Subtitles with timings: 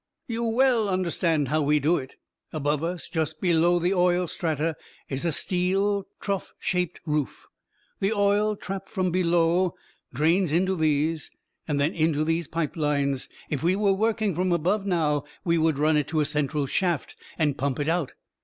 [0.27, 2.15] "You well understand how we do it.
[2.51, 4.75] Above us, just below the oil strata,
[5.09, 7.45] is a steel, trough shaped roof.
[7.99, 9.75] The oil, tapped from below,
[10.11, 11.29] drains into these,
[11.67, 13.29] and then into these pipe lines.
[13.51, 17.15] If we were working from above, now, we would run it to a central shaft,
[17.37, 18.15] and pump it out.